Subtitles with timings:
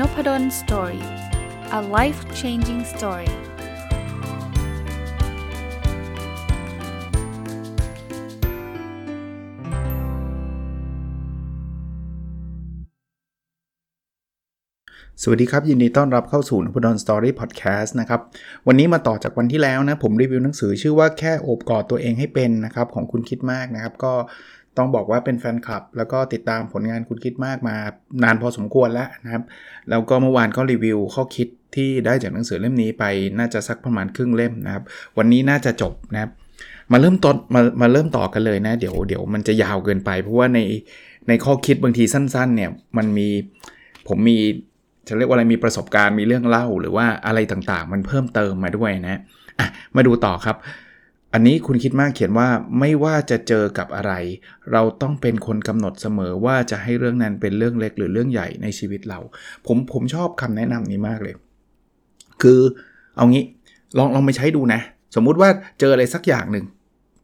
[0.00, 1.04] nopadol story
[1.78, 3.30] a life changing story
[15.22, 18.20] สวัสดีครับ ยินดีต้อนรับเข้าสู่นพดล story podcast นะครับ
[18.66, 24.12] วันนี้มาต่อจากวันที่แล้วนะ ผมรีวิวหนังสือชื่อว่าแค่โอบกอดตัวเองให้เป็นนะครับ ของคุณคิดมากนะครับ ก็
[24.78, 27.76] ต้องบอกว่าเป็นแฟนคลับ แล้วก็ติดตามผลงานคุณคิดมากมา
[28.22, 29.42] นานพอสมควรแล้วนะครับ
[29.90, 33.04] แล้วก็เมื่อวานก็รีวิวข้อคิดที่ได้จากหนังสือเล่มนี้ไป
[33.38, 34.84] น่าจะสักประมาณครึ่งเล่มนะครับ
[35.18, 36.30] วันนี้น่าจะจบนะครับ
[36.92, 40.58] มาเริ่มต้นมามาเริ่มต่อกันเลยนะ เดี๋ยวเดี๋ยวมันจะยาวเกินไป เพราะว่าใน
[41.28, 43.28] ในข้อคิดบางทีสั้นๆเนี่ยมันมี
[44.08, 44.38] ผมมี
[45.08, 49.20] จะเรียกว่าอะไรมีประสบการณ์มีเรื่องเล่าหรือว่าอะไรต่างๆ มันเพิ่มเติมมาด้วยนะ
[49.58, 50.56] อะมาดูต่อครับ
[51.32, 52.48] อันนี้คุณคิดมากเขียนว่า
[52.80, 54.12] ไม่ว่าจะเจอกับอะไร
[54.72, 59.18] เราต้องเป็นคนกำหนดเสมอว่าจะให้เรื่องนั้นเป็นเรื่องเล็กหรือเรื่องใหญ่ในชีวิตเรา
[59.66, 61.34] ผมผมชอบคำแนะนำนี้มากเลย
[62.42, 62.60] คือ
[63.16, 63.44] เอางี้
[63.98, 64.80] ลองลองไปใช้ดูนะ
[65.14, 65.48] สมมุติว่า
[65.80, 66.64] เจออะไรสักอย่างหนึ่ง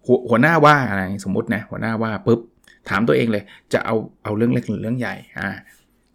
[0.06, 2.40] หหัวหน้าว่าอะไรสมมตินะหัวหน้าว่าปุ๊บ
[2.88, 5.50] ถามตัวเองเลย จะเอาเอาเรื่องเล็กหรือเรื่องใหญ่อ่า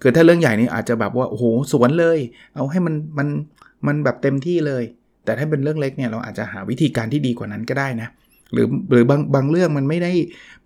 [0.02, 2.20] คือถ้าเรื่องใหญ่นี่อาจจะแบบว่าโอ้โหสวนเลย
[2.56, 3.28] เอาให้มันมัน
[3.88, 4.84] มันแบบเต็มที่เลย
[5.28, 8.10] แต่ถ้าเป็นเรื่องเล็กเนี่ยเราอาจจะหาวิธีการที่ดีกว่านั้นก็ได้นะ
[8.54, 10.12] หรือหรือบางบางเรื่องมันไม่ได้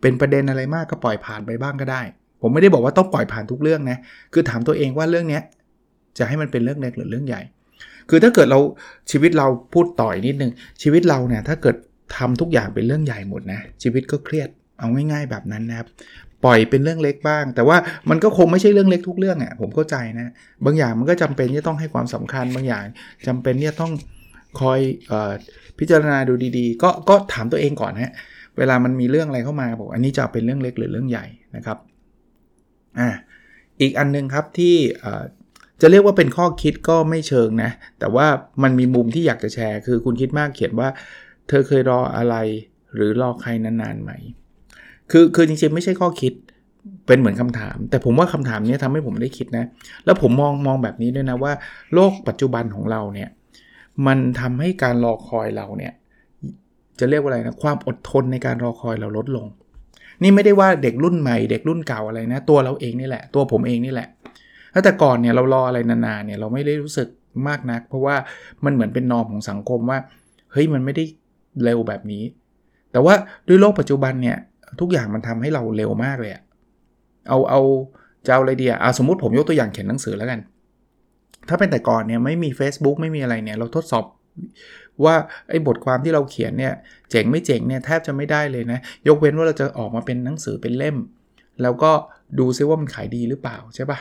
[0.02, 2.02] เป็นประเด็นอะไรมากก็ปล่อยผ่านไปบ้างก็ได้
[2.42, 3.98] ผมไม่ได้บอกว่าต้องปล่อยผ่านทุกเรื่องนะ
[4.34, 5.44] คือถามตัวเองว่าเรื่องเนี้ย
[6.18, 7.42] จะให้มันเป็นเรื่องเล็กหรือเรื่องใหญ่
[8.10, 8.60] คือถ้าเกิดเรา
[9.12, 10.52] ชีวิตเราพูดต่อยนิดนึง
[10.82, 11.76] ชีวิตเราเนี่ยถ้าเกิด
[12.18, 15.88] ทำทุกอย่างเป็นเรื่องใหญ่หมดนะชีวิตก็เครียดเอาง่าย ๆ แบบนั้นนะครับ
[16.46, 17.78] ปล่อยเป็นเรื่องเล็กบ้าง แต่ว่า
[18.10, 20.32] มันก็คงไม่ใช่เรื่องเล็กทุกเรื่องอะ่ะผมเข้าใจนะ
[20.66, 22.84] บางอย่างมันก็จำเป็นที่ต้องให้ความสำคัญบางอย่าง
[23.28, 23.92] จำเป็นที่ต้อง
[24.60, 24.80] คอย
[25.12, 25.14] อ
[25.80, 28.14] พิจารณาดูดีๆ ก็ก็ถามตัวเองก่อนฮะ
[28.58, 31.78] เวลามันมีเรื่องอะไรเข้ามาบอกอันนี้จะเป็นเรื่องเล็กหรือเรื่องใหญ่นะครับ
[33.00, 33.10] อ่า
[33.82, 34.76] อีกอันนึงครับที่
[35.82, 38.28] จะเรียกว่าเป็นข้อคิดก็ไม่เชิงนะ แต่ว่า
[38.64, 40.90] มันมีมุมที่อยากจะแชร์ คือคุณคิดมากเขียนว่า
[41.48, 42.36] เธอเคยรออะไร
[42.96, 44.12] หรือรอใครนานๆไหม
[45.12, 46.34] คือคือจริงๆไม่ใช่ข้อคิด
[47.08, 49.66] เป็นเหมือนคำถาม แต่ผมว่าคำถามนี้ทำให้ผมได้คิดนะ
[50.06, 51.54] แล้วผมมองมองแบบนี้ด้วยนะว่า
[51.94, 53.30] โลกปัจจุบันของเราเนี่ย
[54.08, 55.94] มันทำให้การรอคอยเราเนี่ย
[57.00, 59.46] จะเรียกว่าอะไรนะความอดทนในการรอคอยเราลดลง
[60.24, 64.08] นี่ไม่ได้ว่าเด็กรุ่นใหม่ เด็กรุ่นเก่าอะไรนะ ตัวเราเองนี่แหละ ตัวผมเองนี่แหละ
[64.84, 67.08] แต่ก่อนเนี่ยเรารออะไรนานๆเนี่ยเราไม่ได้รู้สึก
[67.48, 68.16] มากนัก เพราะว่า
[68.66, 70.00] มันเหมือนเป็นนอมของสังคมว่า
[70.52, 71.04] เฮ้ยมันไม่ได้
[71.64, 72.24] เร็วแบบนี้
[72.92, 73.14] แต่ว่า
[73.48, 74.38] ด้วยโลกปัจจุบันเนี่ย
[74.80, 76.44] ทุกอย่างมันทำให้เราเร็วมากเลยอะ
[77.30, 77.62] เอาเอา
[78.26, 80.40] จะเอาอะไรดีอะสมมติผมยกตัวอย่างเขียนหนังสือแล้วกัน
[81.50, 84.06] ถ้าเป็นแต่ก่อนเนี่ยไม่มี Facebook ไม่มีอะไรเนี่ยเราทดสอบ
[85.06, 85.16] ว่า
[85.50, 86.74] ไอ้บทความที่เราเขียนเนี่ย
[87.12, 90.98] เจ๋งไม่เจ๋งเนี่ยแทบจะไม่ได้เลยนะ ยกเว้นว่าเราจะออกมาเป็นหนังสือเป็นเล่ม
[91.62, 91.92] แล้วก็
[92.40, 94.00] ดูซิว่ามันขายดีหรือเปล่าใช่ปะ่ะ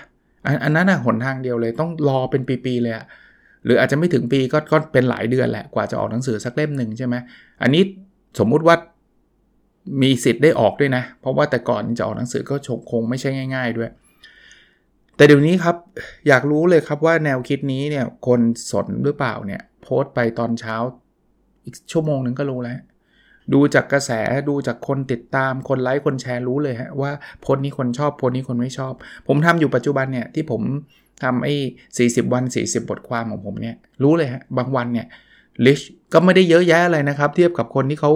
[0.64, 3.04] อันนั้นนะหนทางเดียวเลยต้องรอเป็นปีๆเลยอะ
[3.64, 7.14] หรืออาจจะไม่ถึงปีก็ก็เป็นหลายเดือนแหละกว่าจะออกหนังสือสักเล่มหนึ่งใช่ไหม
[7.62, 7.82] อันนี้
[8.38, 8.76] สมมุติว่า
[10.02, 12.56] มีสิทธิ์ได้ออกด้วยนะ เพราะว่าแต่ก่อนจะออกหนังสือก็
[12.90, 13.90] คงไม่ใช่ง่าย ๆ ด้วย
[15.20, 15.76] แต่เดี๋ยวนี้ครับ
[16.28, 20.76] อยากรู้เลยครับว่าแนวคิดนี้เนี่ยคนสนหรือเปล่าเนี่ยโพสต์ไปตอนเช้า
[21.64, 22.78] อีกชั่วโมงหนึ่งก็รู้แล้ว
[23.52, 24.10] ดูจากกระแส
[24.48, 27.10] ดูจากคนติดตามคนไลค์คนแชร์รู้เลยฮะว่า
[27.40, 28.92] โพสต์นี้คนชอบโพสต์นี้คนไม่ชอบ
[29.28, 30.62] ผมทำอยู่ปัจจุบันเนี่ยที่ผม
[31.22, 31.54] ทำไอ้
[31.98, 35.06] 40 วัน 40 บทความของผมเนี่ยรู้เลยฮะบางวันเนี่ย
[35.66, 35.80] ลิช
[36.12, 38.12] ก็ไม่ได้เยอะแยะอะไรนะครับ เทียบกับคนที่เขา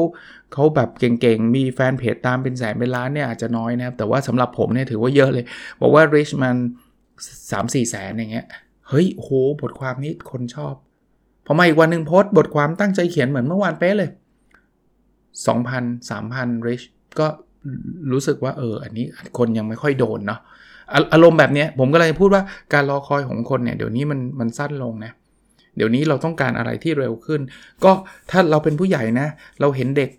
[0.53, 5.45] เขาแบบเก่งๆ มีแฟนเพจตามเป็นแสนเป็นล้านเนี่ยอาจจะน้อยนะครับ แต่ว่าสำหรับผมเนี่ยถือว่าเยอะเลย
[5.81, 6.57] บอกว่าริชมัน
[7.51, 8.47] สามสี่แสนอย่างเงี้ย
[8.89, 9.29] เฮ้ยโห
[9.63, 10.75] บทความนี้คนชอบ
[11.47, 14.11] พอมาอีกวันหนึ่งโพสต์บทความตั้งใจเขียนเหมือนเมื่อวานเป๊ะเลย
[15.35, 16.85] 2,000 3,000 rich
[17.19, 17.27] ก็
[18.13, 19.07] รู้สึกว่าเอออันนี้
[19.39, 20.41] คนยังไม่ค่อยโดนเนาะ
[21.13, 22.43] อารมณ์แบบนี้ผมก็เลยพูดว่า
[22.73, 25.13] การรอคอยของคนเนี่ยเดี๋ยวนี้มันมันสั้นลงนะ
[25.77, 27.41] เดี๋ยวนี้เราต้องการอะไรที่เร็วขึ้น
[27.85, 27.93] ก็
[28.31, 29.27] ถ้าเราเป็นผู้ใหญ่นะ
[29.61, 30.11] เราเห็นเด็ก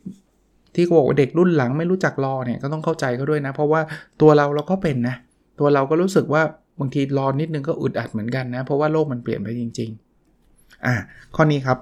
[0.76, 3.82] ที่บอกว่าเด็กรุ่นหลังไม่รู้จักรอเนี่ยก็ต้องเข้าใจเขาด้วยนะ เพราะว่า
[4.22, 5.16] ตัวเราเราก็เป็นนะ
[5.60, 6.42] ตัวเราก็รู้สึกว่า
[6.80, 9.90] บางทีรอนิดนึงก็อึดอัดเหมือนกันนะ เพราะว่าโลกมันเปลี่ยนไปจริง
[10.38, 10.96] ๆ อะ
[11.36, 11.78] ข้อนี้ครับ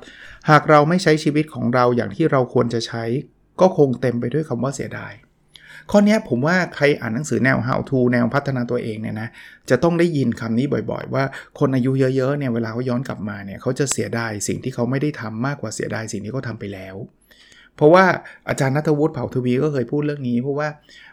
[0.50, 3.04] หากเราไม่ใช้ชีวิตของเราอย่างที่เราควรจะใช้
[3.62, 5.14] ก็คงเต็มไปด้วยคำว่าเสียดาย
[5.92, 9.30] ข้อนี้ผมว่าใครอ่านหนังสือแนว how to แนวพัฒนาตัวเองเนี่ยนะ
[9.70, 11.24] จะต้องได้ยินคำนี้บ่อยๆ ว่า
[11.60, 16.96] คนอายุเยอะๆเนี่ยเวลาเขาย้อนกลับมาเนี่ยเขาจะเสียดายสิ่งที่เขาไม่ได้ทำมากกว่าเสียดายสิ่งที่เขาทาไปแล้ว
[17.78, 18.06] เพราะว่า
[18.50, 20.68] อาจารย์นัทวุฒิเผ่าทวีก็เคยพูดเรื่องนี้ เพราะว่า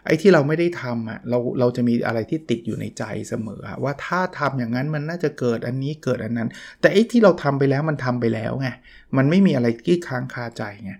[0.05, 6.49] ไอ้ที่เราไม่ได้ทำอะเราเราจะมีอะไรที่ติดอยู่ในใจเสมอว่าถ้าทำอย่างนั้นมันน่าจะเกิดอันนี้เกิดอันนั้น
[6.81, 8.69] แต่ไอ้ที่เราทำไปแล้วมันทำไปแล้วไง
[9.17, 10.93] มันไม่มีอะไรที่ค้างคาใจไง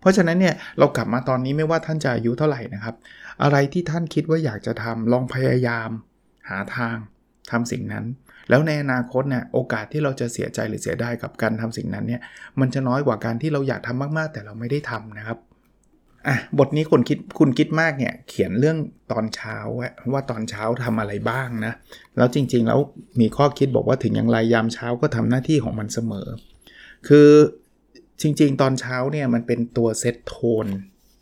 [0.00, 2.94] เพราะฉะนั้นเนี่ยเรากลับมาตอนนี้ไม่ว่าท่านจะอายุเท่าไหร่นะครับ
[3.42, 5.90] อะไรที่ท่านคิดว่าอยากจะทำลองพยายาม
[6.48, 6.96] หาทาง
[7.50, 8.04] ทำสิ่งนั้น
[8.48, 12.20] แล้วในอนาคตเนี่ยโอกาสที่เราจะเสียใจหรือเสียดายกับการทำสิ่งนั้นเนี่ย
[12.60, 15.38] มันจะน้อยกว่าการที่เราอยากทำมากๆ แต่เราไม่ได้ทำนะครับ
[16.28, 18.76] อะบทนี้คุณคิดคุณคิดมากเนี่ยเขียนเรื่อง
[19.12, 19.56] ตอนเช้า
[20.12, 21.72] ว่าตอนเช้าทำอะไรบ้างนะ
[22.16, 22.80] แล้วจริงๆแล้ว
[23.20, 26.28] มีข้อคิดบอกว่าถึงอย่างไรยามเช้าก็ทำหน้าที่ของมันเสมอ
[27.08, 27.30] คือ
[28.20, 30.66] จริงๆ ตอนเช้าเนี่ยมันเป็นตัวเซตโทน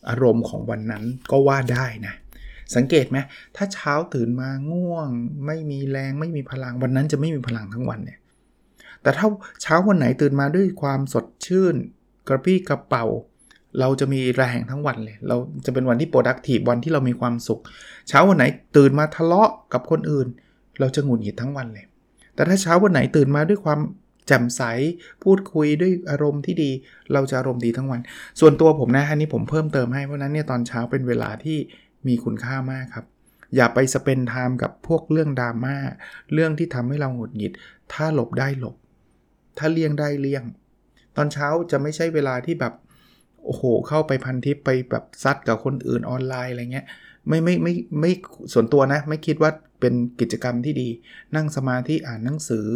[0.09, 2.15] อารมณ์ของวันนั้นก็ว่าได้นะ
[2.77, 3.19] สังเกตไหม
[3.57, 5.09] ถ้าเช้าตื่นมาง่วง
[5.47, 8.19] ไม่มีแรงไม่มีพลังวันนั้นจะไม่มีพลังทั้งวันเนี่ย
[9.03, 9.27] แต่ถ้า
[9.63, 11.75] เช้าวันไหนตื่นมาด้วยความสดชื่น
[12.29, 13.05] กระปี้กระเป๋า
[13.81, 17.61] เราจะมีแรงทั้งวันเลย เราจะเป็นวันที่ productive วันที่เรามีความสุข
[18.09, 18.45] เช้าวันไหน
[18.77, 20.27] ตื่นมาทะเลาะกับคนอื่น
[20.81, 21.87] เราจะหงุดหงิดทั้งวันเลย
[22.35, 23.81] แต่ถ้าเช้าวันไหนตื่นมาด้วยความ
[24.29, 24.63] แจ่มใส
[25.23, 26.71] พูดคุยด้วยอารมณ์ที่ดี
[27.13, 28.01] เราจะอารมณ์ดีทั้งวัน
[28.41, 31.59] ส่วนตัวผมนะอันนี้ผมเพิ่มเติมให้เพราะนั้นเนี่ยตอนเช้าเป็นเวลาที่
[32.07, 33.07] มีคุณค่ามากครับ
[33.57, 35.77] อย่าไปสเปนไทม์กับพวกเรื่องดราม่า
[36.33, 37.53] เรื่องที่ทำให้เราหงุดหงิด
[37.93, 38.77] ถ้าหลบได้หลบ
[39.59, 40.45] ถ้าเลี่ยงได้เลี่ยง
[41.17, 42.75] ตอนเช้าจะไม่ใช่เวลาที่แบบ
[43.45, 46.87] โอ้โห เข้าไปพันทิปไปแบบซัดกับคนอื่นออนไลน์อะไรเงี้ย
[47.29, 48.13] ไม่ไม่ไม่ไม่
[48.53, 50.89] ส่วนตัวนะ ไม่คิดว่าเป็นกิจกรรมที่ดี
[51.37, 52.67] นั่งสมาธิอ่านหนังสือ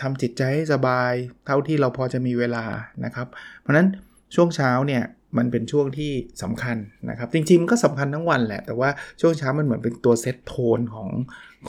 [0.00, 1.12] ทำจิตใจให้สบาย
[1.46, 2.64] เท่าที่เราพอจะมีเวลา
[3.04, 3.28] นะครับ
[3.60, 3.88] เพราะนั้น
[4.34, 5.02] ช่วงเช้าเนี่ย
[5.38, 6.12] มันเป็นช่วงที่
[6.42, 6.76] สำคัญ
[7.10, 8.90] นะครับ จริงๆ มันก็สำคัญทั้งวันแหละ แต่ว่า
[9.20, 11.10] ช่วงเช้ามันเหมือนเป็นตัวเซตโทนของ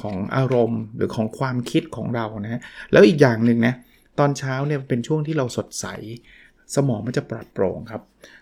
[0.01, 2.61] ของอารมณ์หรือของความคิดของเรานะ
[2.91, 3.73] แล้วอีกอย่างหนึ่งนะ
[4.19, 5.85] ตอนเช้าเนี่ยเป็นช่วงที่เราสดใส
[6.75, 8.01] สมองมันจะปลอดโปร่งครับ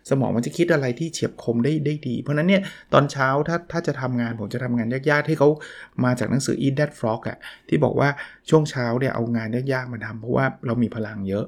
[0.09, 2.61] สมองมันจะคิดอะไรที่เฉียบคมได้ได้ดี เพราะนั้นเนี่ย
[2.93, 5.49] ตอนเช้าถ้าถ้าจะทำงานผมจะทำงานยากๆที่เขา
[6.03, 7.37] มาจากหนังสือ Eat That Frog อะ
[7.69, 8.09] ที่บอกว่า
[8.49, 11.45] ช่วงเช้าเนี่ยเอางานยากๆมาทำเพราะว่าเรามีพลังเยอะ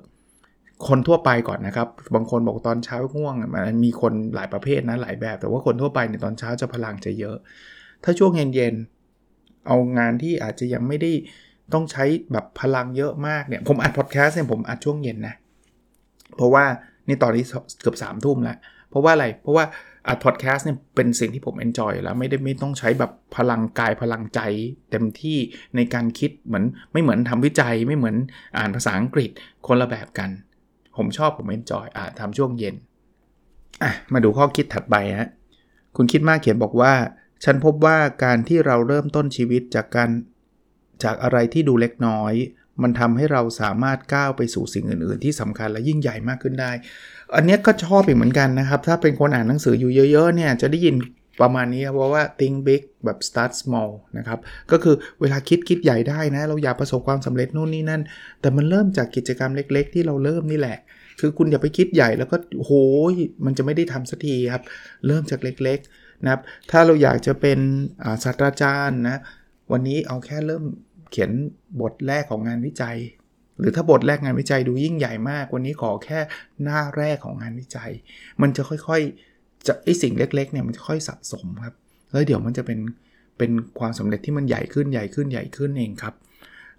[0.88, 7.38] คนทั่วไปก่อนนะครับ บางคนบอกตอนเช้าง่วงมันมีคนหลายประเภทนะหลายแบบ แต่ว่าคนทั่วไปในตอนเช้าจะพลังจะเยอะ
[8.04, 11.12] ถ้าช่วงเย็นๆเอางานที่อาจจะยังไม่ได้
[11.74, 15.36] ต้องใช้แบบพลังเยอะมากเนี่ย ผมอัดพอดแคสต์เนี่ยผมอัดช่วงเย็นนะ
[16.36, 16.66] เพราะว่า
[17.08, 17.44] นี่ตอนนี้
[17.82, 18.58] เกือบสามทุ่มแล้ว
[18.90, 19.66] เพราะว่าอะไร เพราะว่า
[20.08, 24.40] อัดพอดแคสต์เนี่ยเป็นสิ่งที่ผม enjoy แล้วไม่ได้ไม่ต้องใช้แบบพลังกายพลังใจ
[24.92, 25.38] เต็มที่
[25.76, 28.16] ในการคิดเหมือนไม่เหมือนทำวิจัยไม่เหมือน
[28.58, 29.30] อ่านภาษาอังกฤษ
[29.68, 30.30] คนละแบบกัน
[30.98, 32.76] ผมชอบผม enjoy อ่าทำช่วงเย็น
[33.84, 35.30] อะมาดูข้อคิดถัดไปฮะ
[35.96, 36.94] คุณคิดมากเขียนบอกว่า
[37.44, 40.10] ฉันพบว่าการที่เราเริ่มต้นชีวิตจากการ
[41.04, 42.34] จากอะไรที่ดูเล็กน้อย
[42.82, 46.72] มันทำให้เราสามารถก้าวไปสู่สิ่งอื่น ๆ ที่สำคัญและยิ่งใหญ่มากขึ้นได้
[47.36, 50.96] อันนี้ก็ชอบอีกเหมือนกันนะครับ ถ้าเป็นคนอ่านหนังสืออยู่เยอะ ๆ เนี่ยจะได้ยิน
[51.42, 54.40] ประมาณนี้เพราะว่า think big แบบ start small นะครับ
[54.72, 58.02] ก็คือเวลาคิดคิดใหญ่ได้นะ เราอยากประสบความสำเร็จนู่นนี่นั่น
[58.42, 60.78] แต่มันเริ่มจากกิจกรรมเล็ก ๆ ที่เราเริ่มนี่แหละ
[61.20, 62.72] คือคุณอย่าไปคิดใหญ่แล้วก็โห
[63.12, 63.14] ย
[63.46, 64.64] มันจะไม่ได้ทำสักทีครับ
[65.08, 66.42] เริ่มจากเล็กๆนะครับ
[66.72, 67.60] ถ้าเราอยากจะเป็น
[68.24, 69.22] ศาสตราจารย์นะ
[69.72, 70.64] วันนี้เอาแค่เริ่ม
[71.12, 71.32] เขียน
[71.82, 72.98] บทแรกของงานวิจัย
[73.60, 76.20] หรือถ้าบทแรกงานวิจัยดูยิ่งใหญ่มาก วันนี้ขอแค่
[76.64, 77.92] หน้าแรกของงานวิจัย
[78.42, 79.31] มันจะค่อยๆ
[79.68, 81.76] จะไอสิ่งเล็กๆเนี่ยมันจะค่อยสะสมครับ
[82.12, 82.80] แล้วเดี๋ยวมันจะเป็น
[83.38, 86.14] เป็นความสำเร็จที่มันใหญ่ขึ้นใหญ่ขึ้นใหญ่ขึ้นเองครับ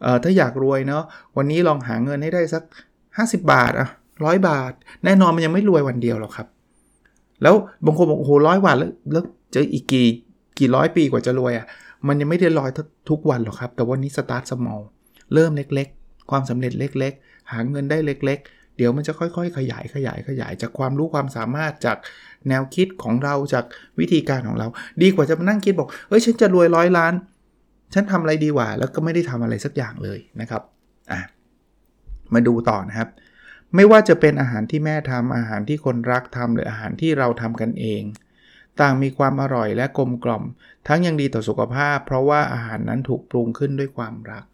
[0.02, 1.02] เอ่อถ้าอยากรวยเนาะ
[1.36, 2.62] วันนี้ลองหาเงินให้ได้สัก
[3.06, 3.88] 50 บาทอะ
[4.24, 4.72] ร้อยบาท
[5.04, 6.46] แน่นอนมันยังไม่รวยวันเดียวหรอกครับ
[7.42, 9.24] แล้วบางคนบอกโอ้โหร้อยบาทแล้วแล้ว
[9.54, 10.06] จะอีกกี่
[10.58, 11.66] กี่ร้อยปีกว่าจะรวยอะ
[12.08, 12.70] มันยังไม่ได้รอย
[13.10, 14.80] ทุกวันหรอกครับ แต่วันนี้สตาร์ทสมอล
[15.34, 21.96] เริ่มเล็ก ๆ ความสำเร็จเล็ก ๆ หาเงินได้เล็ก ๆ ดี๋ยวมันจะค่อยๆ ขยายขยายขยายจากความรู้ความสามารถจาก
[22.48, 23.64] แนวคิดของเราจาก
[23.98, 24.66] วิธีการของเรา
[25.02, 27.12] ดีกว่าจะมานั่งคิดบอกเฮ้ยฉันจะรวยร้อยล้าน
[27.94, 30.62] ฉันทำอะไรดีกว่า แล้วก็ไม่ได้ทำอะไรสักอย่างเลยนะครับ
[31.12, 31.20] อะ
[32.34, 33.08] มาดูต่อนะครับ
[33.74, 38.02] ไม่ว่าจะเป็นอาหารที่แม่ทำอาหารที่คนรักทำหรืออาหารที่เราทำกันเอง
[38.80, 40.44] ต่างมีความอร่อยและกลมกล่อม
[40.88, 44.44] ทั้งยังดีต่อสุขภาพ เพราะว่าอาหารนั้นถูกปรุงขึ้นด้วยความรัก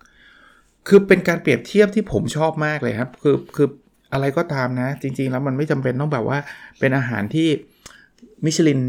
[0.89, 3.69] คือเป็นการเปรียบเทียบที่ผมชอบมากเลยครับ คือคือ
[4.12, 6.38] อะไรก็ตามนะ จริง ๆ แล้วมันไม่จำเป็นต้องแบบว่า
[6.79, 7.49] เป็นอาหารที่
[8.45, 8.81] มิชลิน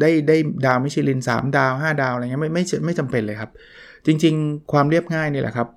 [0.00, 0.36] ได้ได้
[0.66, 3.50] ดาวมิชลิน 3 ดาว 5 ดาวอะไรเงี้ยไม่ไม่ไม่จำเป็นเลยครับ
[4.06, 5.68] จริง ๆ ความเรียบง่ายนี่แหละครับ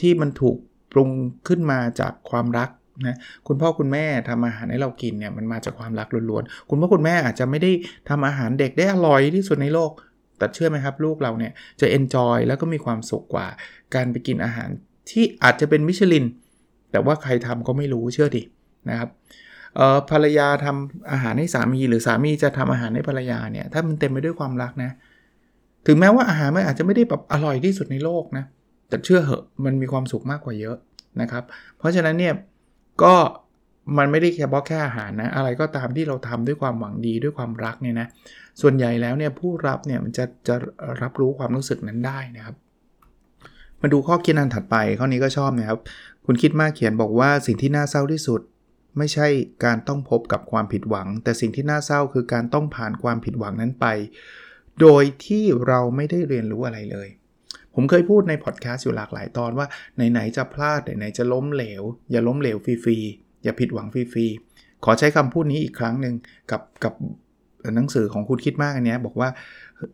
[0.00, 0.56] ที่มันถูก
[0.92, 1.10] ปรุง
[1.48, 2.68] ขึ้นมาจากความรัก
[3.06, 3.16] นะ
[3.46, 7.70] คุณพ่อคุณแม่ทำอาหารให้เรากินเนี่ยมันมาจากความรักล้วนๆคุณพ่อคุณแม่อาจจะไม่ได้
[8.08, 9.90] ทำอาหารเด็กได้อร่อยที่สุดในโลก
[10.38, 13.46] แต่เชื่อไหมครับ ลูกเราเนี่ยจะเอนจอยแล้วก็มีความสุขกว่า
[13.94, 14.68] การไปกินอาหาร
[15.10, 16.24] ที่อาจจะเป็นมิชลิน
[16.90, 18.42] แต่ว่าใครทำก็ไม่รู้เชื่อดิ
[18.88, 19.08] นะครับ
[20.10, 24.90] ภรรยาทำอาหารให้สามีหรือสามีจะทำอาหารให้ภรรยาเนี่ยถ้ามันเต็มไปด้วยความรักนะ
[25.86, 28.44] ถึงแม้ว่าอาหารมันอาจจะไม่ได้แบบอร่อยที่สุดในโลกนะ
[28.88, 30.76] แต่เชื่อเหอะมันมีความสุขมากกว่าเยอะ
[31.20, 31.44] นะครับ
[31.78, 32.34] เพราะฉะนั้นเนี่ย
[33.02, 33.14] ก็
[33.98, 38.06] มันไม่ได้แค่บอกแค่อาหารนะอะไรก็ตามที่เราทำด้วยความหวังดีด้วยความรักเนี่ยนะ
[38.60, 40.54] ส่วนใหญ่แล้วเนี่ยผู้รับเนี่ยมันจะจะ
[41.02, 42.56] รับรู้ความรู้สึกนั้นได้นะครับ
[43.80, 45.78] มาดูข้อคิดอันถัดไปข้อนี้ก็ชอบนะครับ
[46.26, 48.40] คุณคิดมากเขียนบอกว่าสิ่งที่น่าเศร้าที่สุด
[48.98, 49.26] ไม่ใช่
[49.64, 53.86] การต้องพบกับความผิดหวัง แต่สิ่งที่น่าเศร้าคือการต้องผ่านความผิดหวังนั้นไป
[54.80, 57.08] โดยที่เราไม่ได้เรียนรู้อะไรเลย
[57.74, 59.66] ผมเคยพูดในพอดแคสต์อยู่หลากหลายตอนว่า
[60.10, 66.14] ไหนๆจะพลาดไหนๆจะล้มเหลว อย่าล้มเหลวฟรีๆอย่าผิดหวังฟรีๆขอใช้คำพูดนี้อีกครั้งหนึ่ง
[66.50, 66.94] กับกับ
[67.76, 69.28] หนังสือของคุณคิดมากอันนี้บอกว่า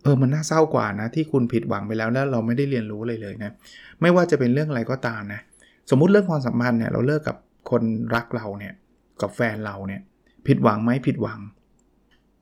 [0.02, 3.52] เออมันน่าเศร้ากว่านะที่คุณผิดหวังไปแล้วแล้วเราไม่ได้เรียนรู้เลยเลยนะ
[4.00, 5.40] ไม่ว่าจะเป็นเรื่องอะไรก็ตามนะ
[5.90, 7.36] สมมุติเรื่องความสัมพันธ์เนี่ยเราเลิกกับ
[7.70, 7.82] คน
[8.14, 8.74] รักเราเนี่ย
[9.20, 10.00] กับแฟนเราเนี่ย
[10.46, 11.40] ผิดหวังไหมผิดหวัง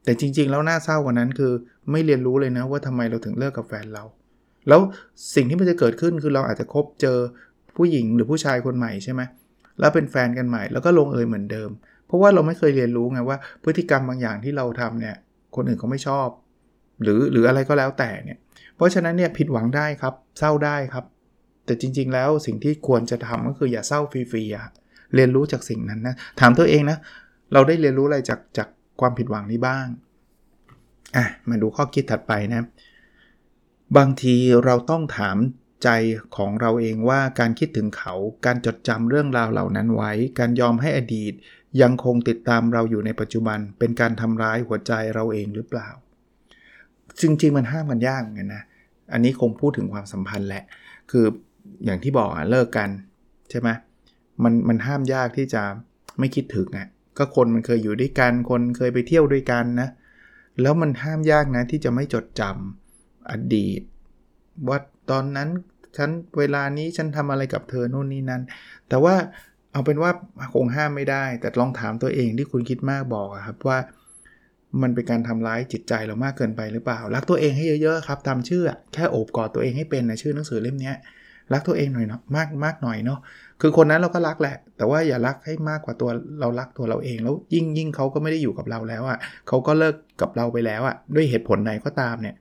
[0.04, 1.52] แต่จริง ๆ แล้วน่าเศร้ากว่านั้นคือ
[1.90, 4.04] ไม่เรียนรู้เลยนะว่าทำไมเราถึงเลิกกับแฟนเรา
[4.68, 4.80] แล้ว
[5.34, 7.18] สิ่งที่มันจะเกิดขึ้นคือเราอาจจะคบเจอ
[7.76, 9.22] ผู้หญิงหรือผู้ชายคนใหม่ใช่ไหม
[9.80, 11.70] แล้วเป็นแฟนกันใหม่แล้วก็ลงเอยเหมือนเดิม
[12.06, 15.16] เพราะว่าเราไม่เคยเรียนรู้ไงว่าพฤติกรรมบางอย่างที่เราทำเนี่ย
[15.56, 16.28] คนอื่นเขาไม่ชอบ
[17.02, 18.38] หรือหรืออะไรก็แล้วแต่เนี่ย
[18.76, 21.04] เพราะฉะนั้นเนี่ยผิดหวังได้ครับเศร้าได้ครับ
[21.64, 26.98] แต่จริง ๆ แล้วสิ่งที่ควรจะทำก็คืออย่าเศร้าฟรีๆเรียนรู้จากสิ่งนั้นนะ ถามตัวเองนะ
[27.52, 28.68] เราได้เรียนรู้อะไรจากจาก
[29.00, 29.86] ความผิดหวังนี้บ้าง
[31.16, 32.66] อะ มาดูข้อคิดถัดไปนะ
[33.96, 35.36] บางทีเราต้องถาม
[35.84, 35.88] ใจ
[36.36, 38.14] ของเราเองว่าการคิดถึงเขา
[38.46, 41.32] การจดจำเรื่องราวเหล่านั้นไว้ การยอมให้อดีต
[41.82, 45.88] ยังคงติดตามเราอยู่ในปัจจุบัน เป็นการทำร้ายหัวใจเราเองหรือเปล่า
[47.20, 48.62] จริงๆมันห้ามกันยากเหมือนกันนะ
[49.12, 50.64] อันนี้คงพูดถึงความสัมพันธ์แหละ
[51.10, 51.26] คือ
[51.84, 52.90] อย่างที่บอกอะเลิกกัน
[53.50, 53.68] ใช่ไหม
[54.42, 55.62] มันมันห้ามยากที่จะ
[56.18, 59.88] ไม่คิดถึงอะก็คนมันเคยอยู่ด้วยกัน คนเคยไปเที่ยวด้วยกันนะ
[60.62, 63.82] แล้วมันห้ามยากนะที่จะไม่จดจำอดีต
[64.68, 64.78] ว่า
[65.10, 65.48] ตอนนั้น
[65.96, 68.42] ฉันเวลานี้ฉันทำอะไรกับเธอโน่นนี่นั่น
[68.88, 69.14] แต่ว่า
[69.72, 70.10] เอาเป็นว่า
[70.54, 73.78] คงห้ามไม่ได้ แต่ลองถามตัวเองที่คุณคิดมากบอกครับว่า
[74.82, 78.62] มันเป็นการทำร้ายจิตใจเรามากเกินไปหรือเปล่า รักตัวเองให้เยอะๆครับตามชื่อ
[78.94, 80.92] แค่โอบกอดตัวเองให้เป็นนะชื่อหนังสือเล่มนี้
[81.52, 83.18] รักตัวเองหน่อยเนาะมากมากหน่อยเนาะ
[83.60, 86.10] คือคนนั้นเราก็รักแหละ แต่ว่าอย่ารักให้มากกว่าตัว
[86.40, 92.34] เรารักตัวเราเอง แล้วยิ่งยิ่งเขาก็ไม่ได้อยู่กับเราแล้วอะ่ะเขาก็เลิกกับเราไปแล้วอะ่ะด้วยเหตุผลไหนก็ตามเนี่ย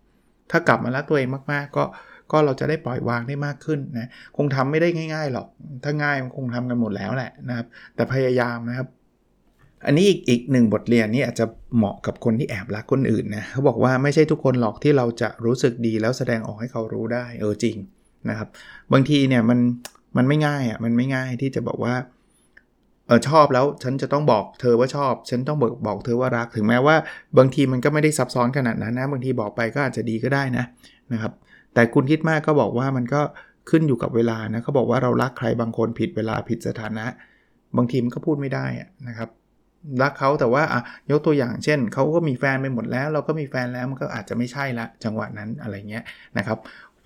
[0.52, 1.84] ถ้ากลับมารักตัวเองมากๆ ก็
[2.32, 5.48] ก็เราจะได้ปล่อยวางได้มากขึ้นนะคงทำไม่ได้ง่าย ๆหรอก
[5.84, 8.88] ถ้าง่ายมันคงทำกันหมดแล้วแหละนะครับ แต่พยายามนะครับ
[9.86, 11.46] อันนี้อีกอีกหนึ่งบทเรียนนี่อาจจะ
[11.76, 17.78] เหมาะกับคนที่แอบรักคนอื่นนะเขาบอกว่าไม่ใช่ทุกคนหรอกที่เราจะรู้สึกดีแล้วแสดงออกให้เขารู้ได้เออจริง
[18.30, 18.50] นะครับ
[18.94, 19.60] บางทีเนี่ยมัน
[20.18, 21.94] มันไม่ง่ายอะ่ะมันไม่ง่ายที่จะบอกว่า
[23.08, 26.96] เออชอบแล้วฉันจะต้องบอกเธอว่าชอบ ฉันต้องบอกบอกเธอว่ารักถึงแม้ว่า
[27.38, 30.66] บางทีมันก็ไม่ได้ซับซ้อนขนาดนั้นนะบางทีบอกไปก็อาจจะดีก็ได้นะ
[31.14, 31.34] นะครับ
[31.74, 33.22] แต่คุณคิดมากก็บอกว่ามันก็
[33.70, 37.06] ขึ้นอยู่กับเวลานะเขาบอกว่าเรารักใครบางคนผิดเวลาผิดสถานะ
[37.78, 38.66] บางทีมันก็พูดไม่ได้
[39.08, 39.30] นะครับ
[40.02, 46.04] รักเขาแต่ว่าอะยกตัวอย่างเช่นเขาก็มีแฟนไปหมดแล้ว เราก็มีแฟนแล้วมันก็อาจจะไม่ใช่ละจังหวะนั้นอะไรเงี้ย
[46.38, 46.58] นะครับ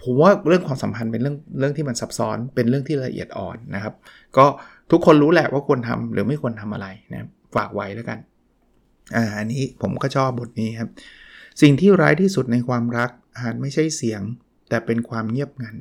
[0.03, 3.93] ผมว่าเรื่องความสัมพันธ์เป็นเรื่องเรื่องที่มันซับซ้อนเป็นเรื่องที่ละเอียดอ่อนนะครับ
[4.37, 4.45] ก็
[4.91, 8.19] ทุกคนรู้แหละว่าควรทำหรือไม่ควรทำอะไรนะฝากไว้แล้วกัน
[9.15, 10.89] อ่าอันนี้ผมก็ชอบบทนี้ครับ
[11.61, 14.21] สิ่งที่ร้ายที่สุดในความรักอาจไม่ใช่เสียง
[14.69, 15.75] แต่เป็นความเงียบงัน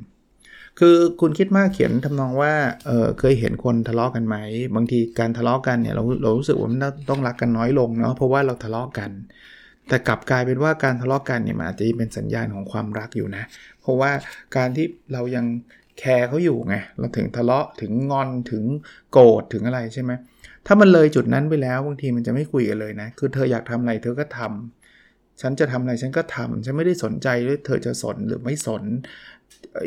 [0.79, 2.53] คือคุณคิดมากเขียนทำนองว่า
[2.85, 4.35] เออเคยเห็นคนทะเลาะกันไหม
[4.75, 9.11] บางทีการทะเลาะกันเนี่ยเราเรารู้สึกว่ามันต้องรักกันน้อยลงเนาะเพราะว่าเราทะเลาะกัน
[9.87, 13.43] แต่กลับกลายเป็นว่าการทะเลาะกันเนี่ยมันอาจจะเป็นสัญญาณของความรักอยู่นะ
[13.81, 14.11] เพราะว่า
[14.55, 15.45] การที่เรายัง
[15.99, 18.63] แคร์เขาอยู่ไงเราถึงทะเลาะถึงงอนถึง
[19.11, 20.11] โกรธถึงอะไรใช่ไหม
[20.65, 28.83] ถ้ามันเลยจุดนั้นไปแล้วบางทีมันจะไม่คุยกันเลยนะ คือเธออยากทำอะไรเธอก็ทำฉันจะทำอะไรฉันก็ทำฉันไม่ได้สนใจว่าเธอจะสนหรือไม่สน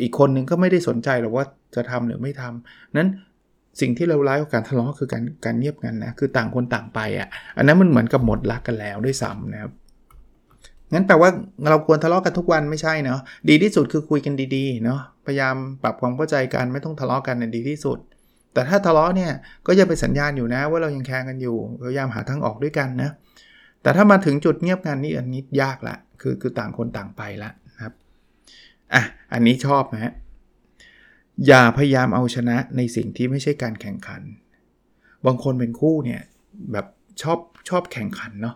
[0.01, 3.09] อีกคนนึงก็ไม่ได้สนใจหรอกว่าจะทำหรือไม่ทำนั้น
[3.81, 7.27] สิ่งที่เราร้ายกว่าการทะเลาะคือการการเงียบกันนะ คือต่างคนต่างไปอะ่ะ
[7.57, 9.71] อันนั้นมันเหมือนกับหมดรักกันแล้วด้วยซ้ำนะครับ
[10.93, 11.29] งั้นแปลว่า
[11.69, 13.19] เราควรทะเลาะกันทุกวันไม่ใช่เนาะ
[13.49, 17.97] ดีที่สุดคือคุยกันดีๆเนาะพยายามปรับความเข้าใจกันไม่ต้องทะเลาะกันดีที่สุด
[18.53, 19.31] แต่ถ้าทะเลาะเนี่ย
[19.67, 23.11] ก็จะเป็นสัญญาณอยู่นะว่าเรายังแคร์กันอยู่พยายามหาทางออกด้วยกันนะ
[23.81, 27.93] แต่ถ้ามาถึงจุดเงียบกันนี่อันนี้ยากละคือคือต่างคนต่างไปละนะครับ
[28.93, 30.13] อะอันนี้ชอบนะฮะ
[31.47, 34.21] อย่าพยายามเอาชนะในสิ่งที่ไม่ใช่การแข่งขัน
[35.25, 36.21] บางคนเป็นคู่เนี่ย
[36.71, 36.85] แบบ
[37.21, 38.55] ชอบชอบแข่งขันเนาะ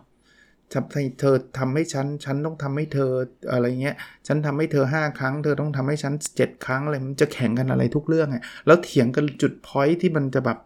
[0.74, 3.12] ทำให้เธอทำให้ฉัน ฉันต้องทำให้เธอ
[3.52, 3.96] อะไรเงี้ย
[4.28, 10.58] ฉันทำให้เธอ 5 ครั้ง เธอต้องทำให้ฉัน 7 ครั้งอะไร มันจะแข่งกันอะไรทุกเรื่องไงแล้วเถียงกันจุดพอยที่มันจะแบบ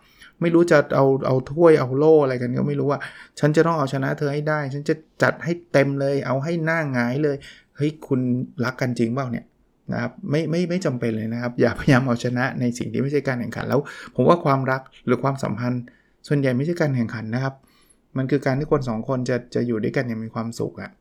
[0.41, 2.99] ไม่รู้จะเอาเอาถ้วยเอาโล่อะไรกันก็ไม่รู้ว่า
[3.39, 7.35] ฉันจะต้องเอาชนะเธอให้ได้ ฉันจะจัดให้เต็มเลย เอาให้หน้าหงายเลย
[7.77, 8.19] เฮ้ยคุณ
[8.65, 9.45] รักกันจริงเปล่าเนี่ย
[9.91, 13.79] นะครับไม่ไม่ไม่จำเป็นเลยนะครับ อย่าพยายามเอาชนะในสิ่งที่ไม่ใช่การแข่งขันแล้ว
[14.15, 15.81] ผมว่าความรักหรือความสัมพันธ์
[16.27, 17.53] ส่วนใหญ่ไม่ใช่การแข่งขันนะครับ
[18.17, 20.91] มันคือการที่คน2คนจะจะอยู่ด้วยกันอย่างมีความสุขอะ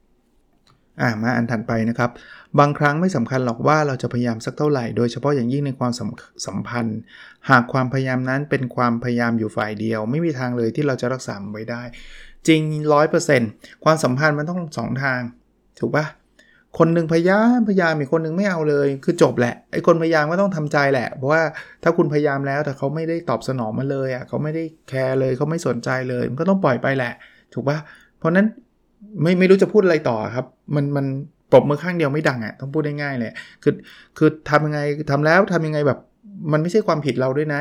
[1.02, 2.10] อ่ามาอันถัดไปนะครับ
[2.58, 5.92] บางครั้งไม่สำคัญหรอกว่าเราจะพยายามสักเท่าไหร่โดยเฉพาะอย่างยิ่งในความ
[6.46, 6.98] สัมพันธ์
[7.50, 11.82] หากความพยายามนั้นเป็นความพยายามอยู่ฝ่ายเดียว ไม่มีทางเลยที่เราจะรักษาไว้ได้
[12.48, 12.60] จริง
[13.22, 15.20] 100%ความสัมพันธ์มันต้องสองทาง
[15.78, 16.06] ถูกปะ
[16.78, 21.42] คนหนึ่งพยายามพยายามอีกคนหนึ่งไม่เอาเลย คือจบแหละไอ้คนพยายามก็ต้องทำใจแหละ เพราะว่า
[21.82, 27.12] ถ้าคุณพยายามแล้วแต่เขาไม่ได้ตอบสนองมาเลยอะเขาไม่ได้แคร์เลยเขาไม่สนใจเลยมันก็ต้องปล่อยไปแหละ
[27.54, 27.78] ถูกปะ
[28.18, 28.46] เพราะนั้น
[29.22, 31.06] ไม่ไม่รู้จะพูดอะไรต่อครับ มันมัน
[31.52, 33.30] ปรบมือข้างเดียวไม่ดังอะ่ะต้องพูดได้ง่ายเลย
[33.62, 33.74] คือ
[34.18, 35.98] คือทำยังไงทำแล้วทำยังไงแบบ
[36.52, 37.60] มันไม่ใช่ความผิดเราด้วยนะ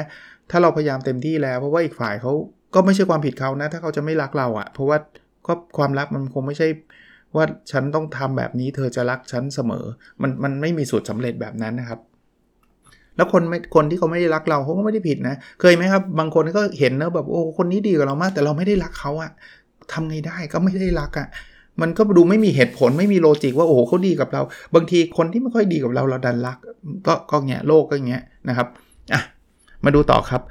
[0.52, 2.34] ถ้าเราพยายามเต็มที่แล้วเพราะว่าอีกฝ่ายเขา
[2.76, 4.98] ก็ไม่ใช่ความผิดเขานะ ถ้าเขาจะไม่รักเราอะ่ะ เพราะว่า
[5.48, 6.68] ก็ความรักมันคงไม่ใช่
[7.36, 9.86] ว่าฉันต้องทำแบบนี้เธอจะรักฉันเสมอ
[10.22, 12.00] มันมันไม่มีสูตรสาเร็จแบบนั้นนะครับ
[13.16, 19.32] แล้วคนไม่คนที่เขาไม่ได้รักเราเขาก็ไม่ได้ผิดนะ เคยไหมครับ บางคนก็เห็นนะแบบโอ้คนนี้ดีกับเรามาก แต่เราไม่ได้รักเขาอะ
[19.94, 21.28] ทำไงได้ก็ไม่ได้รักอะ่ะ
[21.82, 24.42] มันก็ดูไม่มีเหตุผลไม่มีโลจิกว่าโอ้โหเขาดีกับเรา
[24.76, 26.58] บางทีคนที่ไม่ค่อยดีกับเราเราดันรัก
[27.08, 28.68] ก็ก็เงี้ยโลกก็เงี้ยนะครับ
[29.14, 29.22] อะ
[29.84, 30.42] มาดูต่อครับ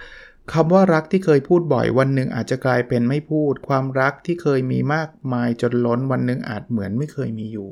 [0.53, 7.69] คำว่ารักที่เคยพูดบ่อยวันหนึ่งอาจจะกลายเป็นไม่พูด ความรักที่เคยมีมากมายจนล้นวันหนึ่งอาจเหมือนไม่เคยมีอยู่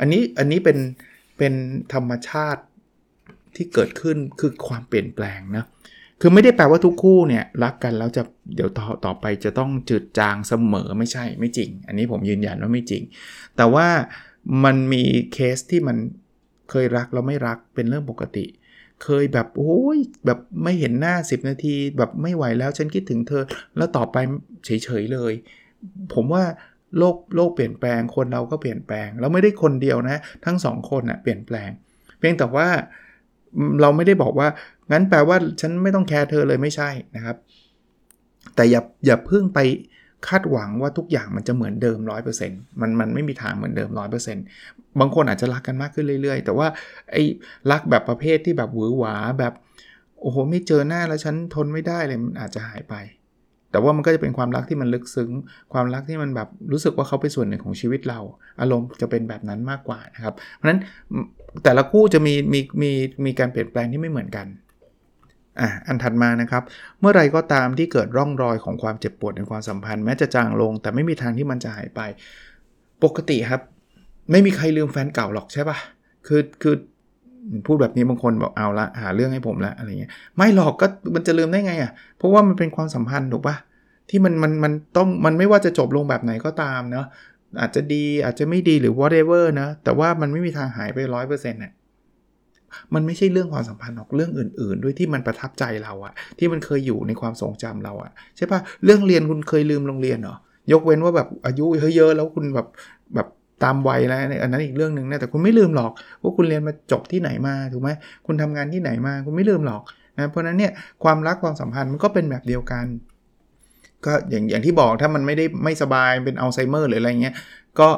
[0.00, 0.78] อันนี้อันนี้เป็น
[1.38, 1.52] เป็น
[1.92, 2.62] ธรรมชาติ
[3.56, 5.64] ที่เกิดขึ้นคือความเปลี่ยนแปลงนะ
[6.20, 8.22] คือไม่ได้แปลว่าทุกคู่เนี่ยรักกันแล้วจะ
[8.54, 13.02] เดี๋ยวต่อต่อไปจะต้องจืดจางเสมอไม่ใช่ไม่จริง อันนี้ผมยืนยันว่าไม่จริง
[13.56, 13.86] แต่ว่า
[14.64, 15.96] มันมีเคสที่มัน
[16.70, 18.44] เคยรักแล้วไม่รักเป็นเรื่องปกติ
[19.02, 23.42] เคยแบบโอ้ยแบบไม่เห็นหน้า 10 นาที แบบไม่ไหวแล้วฉันคิดถึงเธอ
[23.76, 24.16] แล้วต่อไป
[24.64, 25.32] เฉยๆเลย
[26.14, 26.44] ผมว่า
[26.98, 31.70] โลกโลกเปลี่ยนแปลงคนเราก็เปลี่ยนแปลง แล้วไม่ได้คนเดียวนะ ทั้งสองคนนะ่ะเปลี่ยนแปลง
[32.18, 32.68] เพียงแต่ว่า
[33.80, 34.48] เราไม่ได้บอกว่า
[34.92, 37.36] งั้นแปลว่าฉันไม่ต้องแคร์เธอเลยไม่ใช่นะครับ
[38.54, 39.58] แต่อย่าอย่าเพิ่งไป
[40.28, 41.98] คาดหวังว่าทุกอย่างมันจะเหมือนเดิม
[42.38, 43.90] 100%มันมันไม่มีทางเหมือนเดิม
[44.44, 46.66] 100%บางคนอาจจะรักกันมากขึ้นเรื่อย ๆ แต่ว่า
[47.12, 47.24] ไอ้
[47.70, 49.52] รักแบบประเภทที่แบบหวือหวาแบบ
[50.20, 52.94] โอ้โหไม่เจอหน้าแล้วฉันทนไม่ได้เลยมันอาจจะหายไป
[53.70, 55.30] แต่ว่ามันก็จะเป็นความรักที่มันลึกซึ้ง
[55.72, 58.20] ความรักที่มันแบบรู้สึกว่าเขาเป็นส่วนหนึ่งของชีวิตเรา
[58.60, 60.80] อารมณ์จะเป็นแบบนั้นมากกว่านะครับ เพราะฉะนั้น
[61.64, 62.90] แต่ละคู่จะมีมีมี
[63.24, 64.46] มีการเปลี่ยนแปลงที่ไม่เหมือนกัน
[65.60, 66.62] อะอันถัดมานะครับ
[67.00, 72.00] เมื่อไรก็ตามที่เกิดร่องรอยของความเจ็บปวดในความสัมพันธ์แม้จะจางลง แต่ไม่มีทางที่มันจะหายไป
[73.04, 73.62] ปกติครับ
[74.30, 75.78] ไม่มีใครลืมแฟนเก่าหรอกใช่ปะ
[76.26, 76.74] คือคือ
[77.66, 83.56] พูดแบบนี้บางคนบอกเอาละหาเรื่องให้ผมละอะไรเงี้ยไม่หรอกก็มันจะลืมได้ไงอะ่ะ เพราะว่ามันเป็นความสัมพันธ์ถูกปะ
[84.10, 87.06] ที่มันมันมันต้องมันไม่ว่าจะจบลงแบบไหนก็ตามเนาะ
[87.60, 91.72] อาจจะดีอาจจะไม่ดีหรือ whatever นะแต่ว่ามันไม่มีทางหายไปร้อยเปอร์เซ็นต์เนี่ย
[92.94, 100.36] มันไม่ใช่เรื่องความสัมพันธ์หรอกเรื่องอื่น ๆ ด้วยที่มันประทับใจเราอะที่มันเคยอยู่ในความทรงจำเราอะใช่ปะเรื่องเรียนคุณเคยลืมโรงเรียนเหรอ
[100.72, 102.66] ยกเว้นว่าแบบอายุเยอะๆแล้วคุณแบบ
[103.14, 103.28] แบบ
[103.64, 105.90] ตามวัยแล้วอันนั้นอีกเรื่องหนึ่งนะแต่คุณไม่ลืมหรอก
[106.22, 107.90] ว่าคุณเรียนมาจบที่ไหนมาถูกไหม
[108.26, 109.82] คุณทำงานที่ไหนมาคุณไม่ลืมหรอก
[110.18, 110.72] นะเพราะนั้นเนี่ย
[111.04, 112.86] ความรักความสัมพันธ์มันก็เป็นแบบเดียวกัน
[114.06, 117.34] ก็อย่างอย่างที่บอกถ้ามันไม่ได้ไม่สบายเป็นอัลไซเมอร์หรืออะไรเงี้ย
[117.80, 117.88] ก็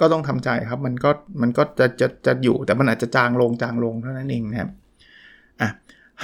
[0.00, 1.10] ก็ต้องทำใจครับ มันก็
[1.42, 4.70] มันก็จะจะจะอยู่แต่มันอาจจะจางลงจางลงเท่านั้นเองนะครับ
[5.60, 5.70] อะ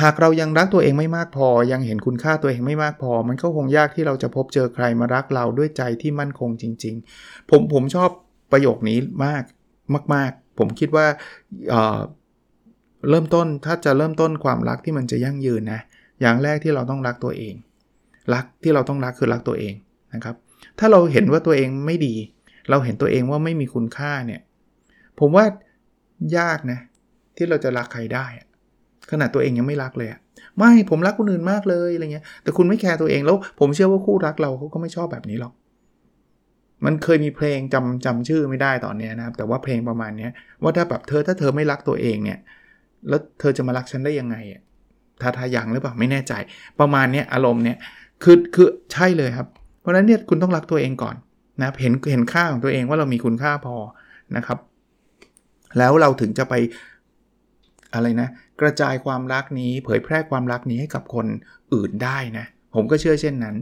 [0.03, 8.11] หากเรายังรักตัวเองไม่มากพอ ยังเห็นคุณค่าตัวเองไม่มากพอ มันก็คงยากที่เราจะพบเจอใครมารักเราด้วยใจที่มั่นคงจริง ๆ ผมผมชอบ
[8.53, 9.43] ประโยคนี้มาก
[10.15, 11.07] มาก ๆ ผมคิดว่า
[11.71, 15.81] เเริ่มต้นถ้าจะเริ่มต้นความรักที่มันจะยั่งยืนนะ
[16.21, 17.55] อย่างแรกที่เราต้องรักตัวเอง
[18.35, 19.75] รักที่เราต้องรักคือรักตัวเอง
[20.15, 20.37] นะครับ
[20.79, 22.15] ถ้าเราเห็นว่าตัวเองไม่ดี
[22.71, 24.41] เราเห็นตัวเองว่าไม่มีคุณค่าเนี่ย
[25.19, 25.45] ผมว่า
[26.39, 26.81] ยากนะ
[27.37, 28.27] ที่เราจะรักใครได้
[29.11, 30.09] ขนาดตัวเองยังไม่รักเลย
[30.59, 35.53] ไม่ผมรักคนอื่นมากเลยอะไรเงี้ย แต่คุณไม่แคร์ตัวเองแล้ว ผมเชื่อว่าคู่รักเราเขาก็ไม่ชอบแบบนี้หรอก
[36.85, 40.29] มันเคยมีเพลงจำจำชื่อไม่ได้ตอนนี้นะครับ แต่ว่าเพลงประมาณนี้
[40.63, 42.39] ว่าถ้าแบบเธอถ้าเธอไม่รักตัวเองเนี่ย
[43.09, 44.63] แล้วเธอจะมารักฉันได้ยังไงอะ
[45.23, 46.33] ท้าทายังหรือเปล่าไม่แน่ใจ
[46.81, 47.79] ประมาณนี้อารมณ์เนี่ย
[48.23, 49.49] คือคือใช่เลยครับ
[49.81, 51.17] เพราะฉะนั้นเนี่ยคุณต้องรักตัวเองก่อน
[51.61, 53.77] นะเห็นเห็นค่าของตัวเองว่าเรามีคุณค่าพอ
[54.37, 54.59] นะครับ
[55.79, 56.55] แล้วเราถึงจะไป
[57.95, 58.29] อะไรนะ
[58.61, 61.27] กระจายความรักนี้ เผยแพร่ความรักนี้ให้กับคน
[61.73, 63.57] อื่นได้นะผมก็เชื่อเช่นนั้น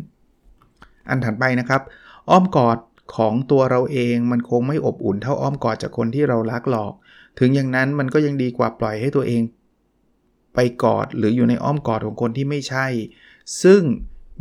[1.09, 1.83] อันถัดไปนะครับ
[2.31, 2.79] อ้อมกอด
[3.17, 6.93] ของตัวเราเองมันคงไม่อบอุ่นเท่าอ้อมกอดจากคนที่เรารักหรอก
[7.39, 9.43] ถึงอย่างนั้นมันก็ยังดีกว่าปล่อยให้ตัวเอง
[10.55, 12.87] ไปกอดหรืออยู่ในอ้อมกอดของคนที่ไม่ใช่
[13.63, 13.83] ซึ่ง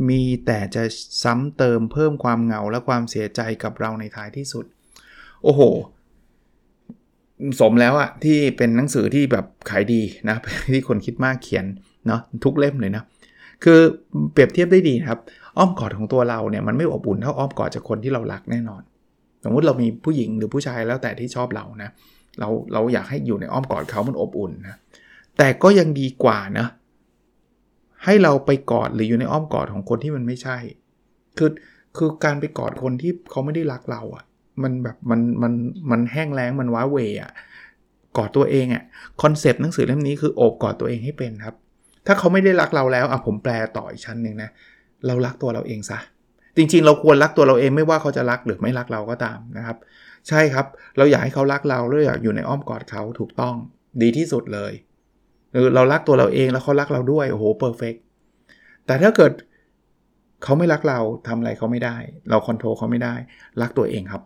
[0.08, 0.82] มีแต่จะ
[1.22, 4.64] ซ้ำเติมเพิ่มความเหงาและความเสียใจกับเราในท้ายที่สุด
[5.44, 5.62] โอ้โห
[7.60, 10.36] สมแล้วอะที่เป็นหนังสือที่แบบขายดีนะ
[10.72, 11.66] ที่คนคิดมากเขียน
[12.06, 13.02] เนาะทุกเล่มเลยนะ
[13.64, 13.78] คือ
[14.32, 15.18] เปรียบเทียบได้ดีครับ
[15.56, 18.82] อ้อมกอดของตัวเราเนี่ยมันไม่อบอุ่นเท่าอ้อมกอดจากคนที่เรารักแน่นอน
[19.44, 21.90] สมมติเรามีผู้หญิงหรือผู้ชายแล้วแต่ที่ชอบเรานะ
[22.38, 24.76] เราเราอยากให้อยู่ในอ้อมกอดเขามันอบอุ่นนะ
[25.38, 26.66] แต่ก็ยังดีกว่านะ
[28.04, 30.58] ให้เราไปกอดหรืออยู่ในอ้อมกอดของคนที่มันไม่ใช่
[31.38, 31.50] คือ
[31.96, 34.24] คือการไปกอดคนที่เขาไม่ได้รักเราอะ่ะ
[34.62, 35.52] มันแบบมันมัน
[35.90, 37.30] มันแห้งแล้งมันว้าเวอะ่ะ
[38.16, 38.82] กอดตัวเองอะ่ะ
[39.22, 41.54] คอนเซปต์หนังสือเล่มนี้คือโอบกอดตัวเองให้เป็นครับ
[42.06, 44.50] ถ้าเขาไม่ได้รักเราแล้วอะผมแปลต่ออีกชั้นหนึ่งนะ
[45.06, 45.98] เรารักตัวเราเองซะ
[46.56, 49.76] จริงๆ เราควรรักตัวเราเองไม่ว่าเขาจะรักหรือไม่รักเราก็ตามนะครับ
[50.28, 53.54] ใช่ครับ เราอยากให้เขารักเราเราอยากอยู่ในอ้อมกอดเขาถูกต้อง
[54.02, 54.72] ดีที่สุดเลย
[55.74, 57.94] เรารักตัวเราเองแล้วเขารักเราด้วยโอ้โห perfect
[58.86, 59.32] แต่ถ้าเกิด
[60.42, 61.96] เขาไม่รักเราทำอะไรเขาไม่ได้
[62.30, 63.14] เรา control เขาไม่ได้
[63.62, 64.22] รักตัวเองครับ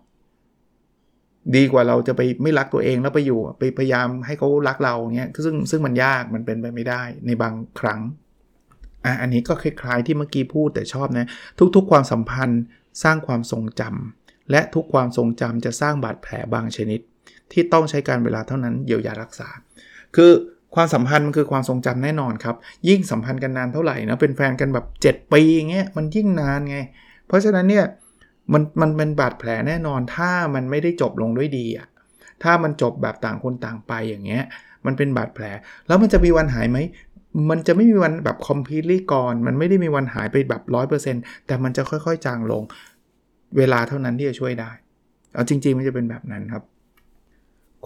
[1.56, 8.00] ดีกว่าเราจะไปไม่รักตัวเองแล้วไปอยู่ไปพยายามให้เขารักเราเนี้ยซึ่งซึ่งมันยากมันเป็นไปไม่ได้ในบางครั้ง
[9.04, 11.26] อะอันนี้ก็คล้ายๆที่เมื่อกี้พูดแต่ชอบนะ
[11.76, 12.62] ทุกๆ ความสัมพันธ์
[13.02, 17.00] สร้างความทรงจำและทุกความทรงจำจะสร้างบาดแผลบางชนิด
[17.52, 19.48] ที่ต้องใช้การเวลาเท่านั้นเยียวยารักษา
[20.16, 20.32] คือ
[20.74, 22.56] ความสัมพันธ์มันคือความทรงจำแน่นอนครับ
[22.88, 26.78] ยิ่งสัมพันธ์กันนานเท่าไหร่นะเป็นแฟนกันแบบ 7 ปีอย่างเงี้ยมันยิ่งนานไง
[27.26, 27.84] เพราะฉะนั้นเนี่ย
[28.52, 31.88] มันมันเป็นบาดแผลแน่นอนถ้ามันไม่ได้จบลงด้วยดีอะ
[32.42, 34.44] ถ้ามันจบแบบต่างคนต่างไปอย่างเงี้ย
[34.87, 35.44] มันเป็นบาดแผล
[35.87, 36.78] แล้วมันจะมีวันหายไหม
[37.50, 40.62] มันจะไม่มีวันแบบ completely ก่อน มันไม่ได้มีวันหายไปแบบ
[41.04, 42.62] 100%แต่มันจะค่อยๆ จางลง
[43.56, 44.70] เวลาเท่านั้นที่จะช่วยได้
[45.34, 46.62] เอาจริง ๆ มันจะเป็นแบบนั้นครับ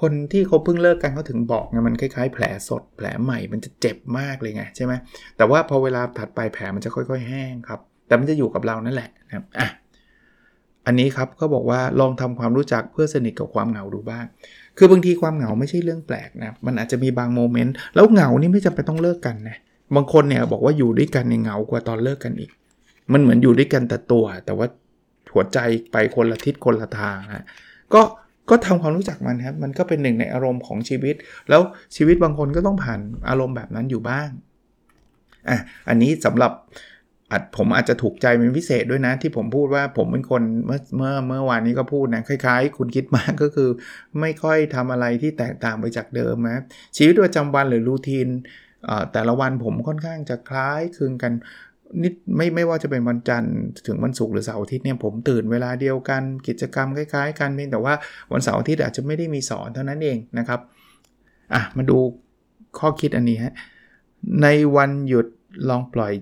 [0.00, 4.92] คนที่เขาเพิ่งเลิกกันเขาถึงบอกไงมันคล้ายๆ แผลสดแผลใหม่มันจะเจ็บมากเลยไงใช่ไหม
[5.36, 9.68] แต่ว่าพอเวลาถัดไปแผลมันจะค่อย ๆ แห้งครับ แต่มันจะอยู่กับเรานั่นแหละนะครับอะ
[10.86, 14.24] อันนี้ครับเขาบอกว่าลองทำความรู้จักเพื่อสนิทกับความเหงาดูบ้าง
[14.78, 19.56] คือบางทีความเหงาไม่ใช่เรื่องแปลกนะมันอาจจะมีบางโมเมนต์แล้วเหงานี่ไม่จำเป็นต้องเลิกกันนะ
[19.94, 22.50] บางคนเนี่ยบอกว่าอยู่ด้วยกันในเหงากว่าตอนเลิกกันอีก
[23.12, 24.66] มันเหมือนอยู่ด้วยกันแต่ตัว แต่ว่า
[25.34, 25.58] หัวใจ
[25.92, 27.46] ไปคนละทิศคนละทางนะ
[27.94, 28.02] ก็
[28.50, 31.14] ก็ทำความรู้จักมันครับ มันก็เป็นหนึ่งในอารมณ์ของชีวิต
[31.48, 31.60] แล้ว
[31.96, 34.28] ชีวิตบางคนก็ต้องผ่านอารมณ์แบบนั้นอยู่บ้าง
[35.48, 35.58] อะ
[35.88, 36.52] อันนี้สำหรับ
[37.30, 43.68] อาจผมอาจจะถูกใจเป็นพิเศษด้วยนะ ที่ผมพูดว่าผมเป็นคนเมื่อเมื่อเมื่อวานนี้ก็พูดนะคล้ายๆ คุณคิดมากก็คือ
[44.20, 46.62] ไม่ค่อยทำอะไรที่แตกต่างไปจากเดิมนะ
[46.96, 48.28] ชีวิตประจำวันหรือรูทีน
[49.12, 51.32] แต่ละวันผมค่อนข้างจะคล้ายคลึงกัน
[52.02, 53.54] นิดไม่ไม่ว่าจะเป็นวันจันทร์
[53.86, 57.94] ถึงวันศุกร์หรือเสาร์อาทิตย์เนี่ยผมตื่นเวลาเดียวกันกิจกรรมคล้ายๆ กันเพียงแต่ว่า
[58.32, 60.60] วันเสาร์อาทิตย์อาจจะไม่ได้มีสอนเท่านั้นเองนะครับ
[61.54, 61.98] อะมาดู
[62.78, 63.54] ข้อคิดอันนี้ฮะ
[64.42, 64.46] ใน
[64.76, 65.26] วันหยุด
[65.68, 66.12] ลองปล่อย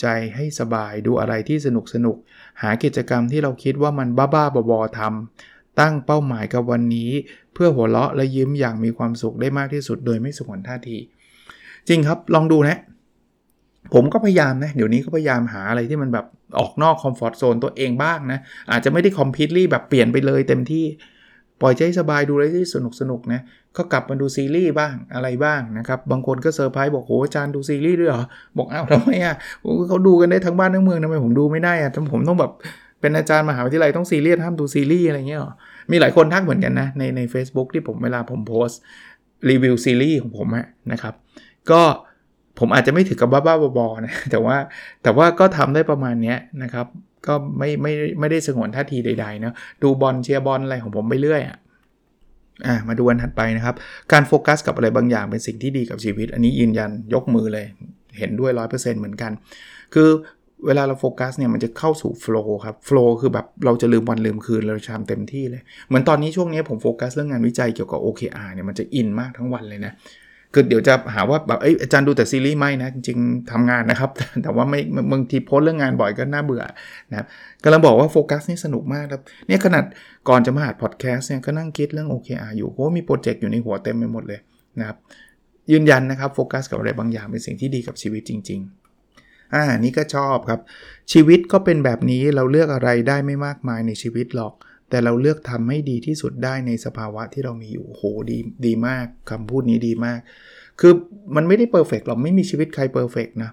[0.00, 2.16] ใจให้สบายดูอะไรที่สนุกสนุก
[2.62, 7.10] หากิจกรรมที่เราคิดว่ามันบ้าๆบอๆทำตั้งเป้าหมายกับวันนี้
[7.52, 10.98] เพื่อหัวเราะและยิ้มอย่างมีความสุขได้มากที่สุดโดยไม่สงวนท่าที
[11.88, 12.78] จริงครับลองดูนะ
[13.94, 16.26] ผมก็พยายามนะ เดี๋ยวนี้ก็พยายามหาอะไรที่มันแบบ
[16.58, 18.38] ออกนอก comfort zone ตัวเองบ้างนะ
[18.70, 20.84] อาจจะไม่ได้คอมพิวต์แบบเปลี่ยนไปเลยเต็มที่
[21.60, 23.40] ปล่อยใจสบายดูอะไรที่สนุกสนุกนะ
[23.76, 28.24] ก็กลับมาดูซีรีส์บ้างอะไรบ้างนะครับ บางคนก็เซอร์ไพรส์บอกโหอาจารย์ดูซีรีส์ด้วยเหรอ
[28.58, 29.34] บอกอ้าวทำไมอะ
[29.88, 32.52] เขาดูกันได้ทั้งบ้านทั้งเมืองทำไมผมดูไม่ได้อะทำผมต้องแบบ
[33.00, 35.52] เป็นอาจารย์มหาวิทยาลัยต้องซีเรียสห้ามดูซีรีส์อะไรเงี้ยหรอ
[35.90, 38.68] มีหลายคนทักเหมือนกันนะในใน a c e b o o k ที่ผมเวลาผมโพส
[39.50, 40.48] รีวิวซีรีส์ของผม
[40.92, 41.14] นะครับ
[41.70, 41.82] ก็
[42.58, 44.56] ผมอาจจะไม่ถึงกับบ้าๆบอๆนะแต่ว่า
[45.02, 46.86] แต่ว่าก็ทำได้ประมาณนี้นะครับ
[47.26, 51.58] ก็ไม่ไม่ไม่ได้สงวนท่าทีใดๆนะดูบอลเชียร์บอลอะไรของผมไปเรื่อยอะ
[52.66, 53.74] อ่ามาดูวันถัดไปนะครับ
[54.12, 57.66] การโฟกัสกับอะไรบางอย่างเป็นสิ่งที่ดีกับชีวิต อันนี้ยืนยันยกมือเลย
[58.18, 59.32] เห็นด้วย 100%เหมือนกัน
[59.94, 60.08] คือ
[60.66, 69.92] เวลาเราโฟกัสเนี่ยมันจะเข้าสู่ flow ครับ flow คือแบบเราจะลืมวันลืมคืนเราทำเต็มที่เลย เหมือนตอนนี้ช่วงนี้ผมโฟกัสเรื่องงานวิจัยเกี่ยวกับ OKR เนี่ยมันจะ in มากทั้งวันเลยนะ
[70.52, 74.10] คือเดี๋ยวจะหาว่าแบบเอ้ยอาจารย์ดูแต่ซีรีส์ไม่นะจริงๆทำงานนะครับ
[74.42, 74.80] แต่ว่าไม่
[75.12, 76.62] บางทีโพสเรื่องงานบ่อยก็น่าเบื่อ
[77.10, 77.26] นะครับ
[77.62, 79.84] กำลังบอกว่าโฟกัสนี่สนุกมากครับเนี่ยขนาด
[80.28, 84.40] ก่อนจะมาอัดพอดแคสต์เนี่ยก็นั่งคิดเรื่อง OKR อยู่เพราะมี project อยู่ในหัวเต็มไปหมดเลย
[84.78, 84.96] นะครับ
[85.72, 88.60] ยืนยันนะครับโฟกัสกับอะไรบางอย่างเป็นสิ่งที่ดีกับชีวิตจริง
[89.06, 90.60] ๆ อ่านี่ก็ชอบครับ
[91.12, 94.52] ชีวิตก็เป็นแบบนี้เราเลือกอะไรได้ไม่มากมายในชีวิตหรอก
[94.90, 100.18] แต่เราเลือกทำให้ดีที่สุดได้ในสภาวะที่เรามีอยู่โหดีดีมากคำพูดนี้ดีมาก
[100.80, 100.92] คือ
[101.36, 103.50] มันไม่ได้ perfect เราไม่มีชีวิตใคร perfect นะ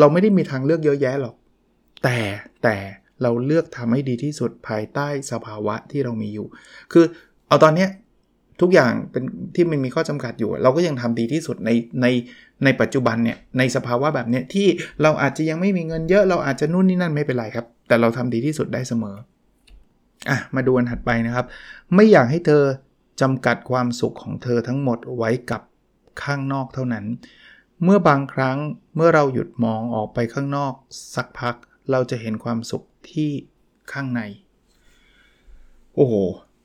[0.00, 1.34] เราไม่ได้มีทางเลือกเยอะแยะหรอก
[2.04, 2.18] แต่
[2.62, 2.76] แต่
[3.22, 6.46] เราเลือกทำให้ดีที่สุดภายใต้สภาวะที่เรามีอยู่
[6.92, 7.04] คือ
[7.48, 7.90] เอาตอนเนี้ย
[8.60, 11.70] ทุกอย่างเป็นที่มันมีข้อจำกัดอยู่ เราก็ยังทำดีที่สุดใน
[12.02, 12.06] ใน
[12.64, 14.66] ในปัจจุบันเนี่ยในสภาวะแบบเนี้ยที่
[15.02, 19.16] เราอาจจะยังไม่มีเงินเยอะ เราอาจจะนู่นนี่นั่นไม่เป็นไรครับ แต่เราทำดีที่สุดได้เสมอ
[20.28, 21.46] อะมาดูอันถัดไปนะครับ
[21.94, 22.62] ไม่อยากให้เธอ
[23.20, 25.62] จำกัดความสุขของเธอทั้งหมดไว้กับ
[26.22, 27.04] ข้างนอกเท่านั้น
[27.84, 28.58] เมื่อบางครั้ง
[28.96, 30.72] เมื่อเราหยุดมองออกไปข้างนอก
[31.14, 31.54] สักพัก
[31.90, 33.30] เราจะเห็นความสุขที่
[33.92, 34.22] ข้างใน
[35.94, 36.14] โอ้โห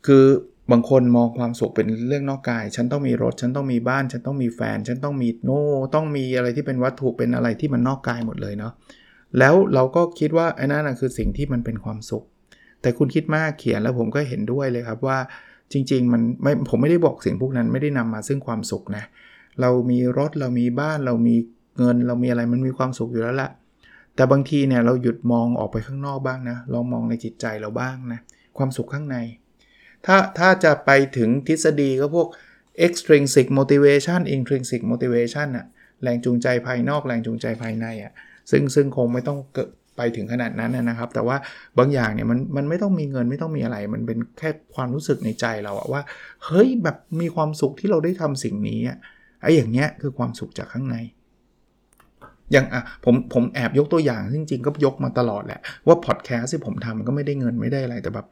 [0.06, 0.26] คือ
[0.72, 5.63] บางคนมองความสุขเป็นเรื่องนอกกาย ฉันต้องมีรถ ฉันต้องมีบ้าน ฉันต้องมีแฟน ฉันต้องมีโน่
[5.96, 8.74] ต้องมีอะไรที่เป็นวัตถุ เป็นอะไรที่มันนอกกายหมดเลยเนาะ
[9.39, 12.24] แล้วเราก็คิดว่าไอ้นั่นคือสิ่งที่มันเป็นความสุข
[12.86, 15.17] แต่คุณคิดมากเขียนแล้วผมก็เห็นด้วยเลยครับว่า
[15.71, 19.04] จริง ๆ มันไม่ผมไม่ได้บอกสิ่งพวกนั้นไม่ได้นำมาซึ่งความสุขนะ
[19.62, 21.36] เรามีรถเรามีบ้านเรามี
[21.78, 23.50] เงินเรามีอะไรมันมีความสุขอยู่แล้วละ
[24.15, 28.19] แต่บางทีเนี่ยเราหยุดมองออกไปข้างนอกบ้างนะลองมองในจิตใจเราบ้างนะ
[28.58, 29.17] ความสุขข้างใน
[30.06, 32.28] ถ้าถ้าจะไปถึงทฤษฎีก็พวก
[32.86, 35.65] extrinsic motivation intrinsic motivation อะ
[36.04, 38.13] แรงจูงใจภายนอกแรงจูงใจภายในอะ
[38.52, 41.38] ซึ่งซึ่งคงไม่ต้องเกิด ไปถึงขนาดนั้นนะครับ แต่ว่า
[41.77, 46.01] บางอย่างเนี่ยมันมันไม่ต้องมีเงินไม่ต้องมีอะไร มันเป็นแค่ความรู้สึกในใจเราอะว่า
[46.45, 48.97] เฮ้ยแบบมีความสุขที่เราได้ทำสิ่งนี้อะ
[49.41, 50.97] ไอ้อย่างเงี้ยคือความสุขจากข้างใน
[52.51, 58.27] อย่างอะผมผมแอบยกตัวอย่างจริงๆก็ยกมาตลอดแหละว่าพอดแคสต์ที่ผมทำก็ไม่ได้เงินไม่ได้อะไรแต่แบบ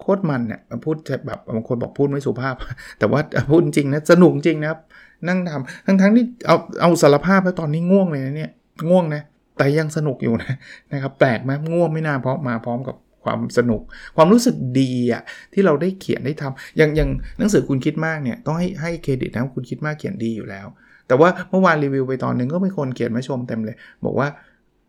[0.00, 2.54] โคตรมันเนี่ยพูดแบบบางคนบอกพูดไม่สุภาพ
[2.98, 4.80] แต่ว่าพูดจริงนะสนุกจริงนะครับ
[5.28, 8.50] นั่งทำทั้งทั้งที่เอาเอาสารภาพแล้วตอนนี้ง่วงเลยนะเนี่ย
[8.90, 9.22] ง่วงนะ
[9.56, 10.54] แต่ยังสนุกอยู่นะ
[10.92, 13.80] นะครับแปลกไหมง่วงไม่น่าเพราะมาพร้อมกับความสนุก
[14.16, 20.66] ความรู้สึกดีอะที่เราได้เขียนได้ทำอย่างอย่างหนังสือคุณคิดมากเนี่ยต้องให้ให้เครดิตนะคุณคิดมากเขียนดีอยู่แล้ว
[21.08, 24.28] แต่ว่าเมื่อวานรีวิวไปตอนหนึ่งก็มีคนเขียนมาชมเต็มเลย บอกว่า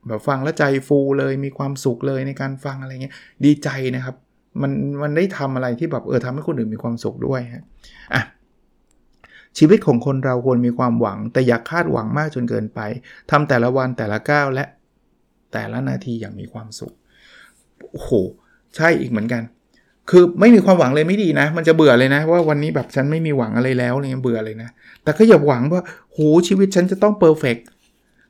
[0.08, 3.13] แบบฟังแล้วใจฟูเลยมีความสุขเลยในการฟังอะไรเงี้ย
[3.45, 4.15] ดีใจนะครับ
[4.62, 7.63] มันมันได้ทำอะไรที่แบบเออทำให้คนอื่นมีความสุขด้วยฮะ
[8.13, 8.21] อะ
[9.57, 12.79] ชีวิตของคนเราควรมีความหวัง แต่อย่าคาดหวังมากจนเกินไป
[13.31, 14.65] ทำแต่ละวันแต่ละก้าวและ
[15.53, 16.93] แต่ละนาทีอย่างมีความสุข
[17.91, 18.12] โอ้โห
[18.75, 19.43] ใช่อีกเหมือนกัน
[20.10, 24.69] คือไม่มีความหวังเลยไม่ดีนะ มันจะเบื่อเลยนะ ว่าวันนี้แบบฉันไม่มีหวังอะไรแล้วอะไรเงี้ยเบื่อเลยนะ
[25.03, 25.81] แต่ก็อย่าหวังว่า
[26.13, 27.57] โหชีวิตฉันจะต้องเพอร์เฟก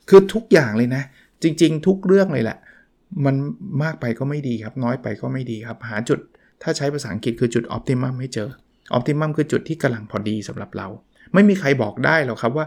[0.08, 1.02] คือทุกอย่างเลยนะ
[1.42, 2.58] จริง ๆ ทุกเรื่องเลยแหละ
[3.24, 3.34] มัน
[3.82, 6.18] มากไปก็ไม่ดีครับ น้อยไปก็ไม่ดีครับ หาจุด
[6.62, 8.48] ถ้าใช้ภาษาอังกฤษคือจุดออพติมัมให้เจอ
[8.92, 10.88] ออพติมัมคือจุดที่กำลังพอดีสำหรับเรา
[11.34, 12.66] ไม่มีใครบอกได้หรอกครับว่า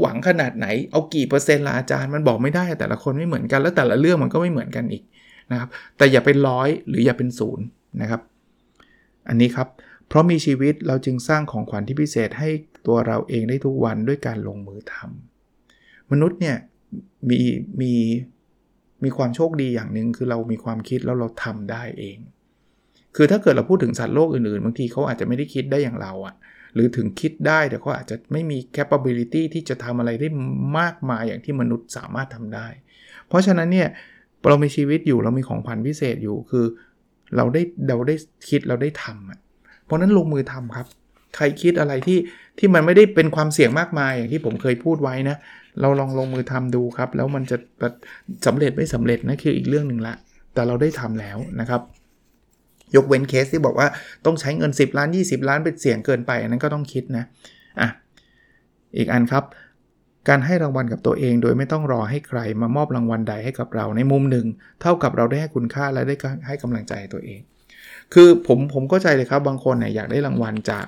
[0.00, 5.02] หวังขนาดไหนเอากี่เปอร์เซ็นต์ละอาจารย์มันบอกไม่ได้ แต่ละคนไม่เหมือนกันแล้วแต่ละเรื่องมันก็ไม่เหมือนกันอีก
[5.52, 7.64] นะครับ แต่อย่าเป็นร้อยหรืออย่าเป็นศูนย์
[8.02, 8.20] นะครับ
[9.28, 9.68] อันนี้ครับ
[10.08, 12.48] เพราะมีชีวิตเราจึงสร้างของขวัญที่พิเศษให้
[12.86, 16.56] ตัวเราเองได้ทุกวันด้วยการลงมือทำมนุษย์เนี่ย
[17.30, 17.40] มี
[17.80, 17.92] มี
[19.04, 22.18] มีความโชคดีอย่างหนึ่งคือเรามีความคิดแล้วเราทำได้เอง
[23.16, 26.34] คือถ้าเกิดเราพูดถึงสัตว์โลกอื่นๆ บางทีเขาอาจจะไม่ได้คิดได้อย่างเราอะ
[26.74, 30.28] หรือถึงคิดได้แต่เขาอาจจะไม่มี capability ที่จะทำอะไรได้
[30.78, 32.66] มากมายอย่างที่มนุษย์สามารถทำได้
[33.28, 33.88] เพราะฉะนั้นเนี่ย
[34.48, 36.64] เรามีชีวิตอยู่เรามีของขวัญพิเศษอยู่คือ
[37.36, 38.14] เราได้เราได้
[38.48, 39.38] คิดเราได้ทำอะ
[39.84, 40.86] เพราะนั้นลงมือทำครับ
[41.36, 42.18] ใครคิดอะไรที่
[42.58, 45.36] ที่มันไม่ได้เป็นความเสี่ยงมากมายอย่างที่ผมเคยพูดไว้นะ
[45.80, 47.56] เราลองลงมือทำดูครับ แล้วมันจะ
[48.46, 50.14] สำเร็จไม่สำเร็จนะคืออีกเรื่องหนึ่งละ
[50.54, 51.80] แต่เราได้ทำแล้วนะครับ
[52.96, 53.88] ยกเว้นเคสที่บอกว่า
[54.26, 57.24] ต้องใช้เงิน 10 ล้าน 20 ล้านเป็นเสี่ยงเกินไป อันนั้นก็ต้องคิดนะ
[57.80, 57.88] อะ
[58.96, 59.44] อีกอันครับ
[60.28, 64.46] การให้รางวัลกับตัวเอง โดยไม่ต้องรอให้ใครมามอบรางวัลใดให้กับเราในมุมหนึ่ง
[64.82, 66.14] เท่ากับเราได้ให้คุณค่าและได้
[66.46, 67.40] ให้กำลังใจตัวเอง
[68.14, 70.86] คือผมผมก็ใจเลยครับบางคนเนี่ยอยากได้รางวัลจาก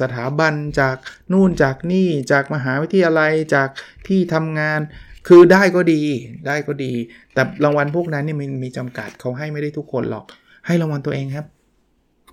[0.00, 0.96] สถาบันจาก
[1.32, 3.68] นู่นจากนี่จากมหาวิทยาลัยจาก
[4.08, 4.80] ที่ทำงาน
[5.28, 6.02] คือได้ก็ดี
[6.46, 6.92] ได้ก็ดี
[7.34, 10.24] แต่รางวัลพวกนั้นเนี่ยมันมีจำกัดเขาให้ไม่ได้ทุกคนหรอก
[10.66, 11.46] ให้รางวัลตัวเองครับ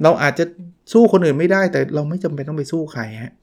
[0.03, 0.45] เราอาจจะ
[0.93, 3.33] สู้คนอื่นไม่ได้ แต่เราไม่จำเป็นต้องไปสู้ใครฮะ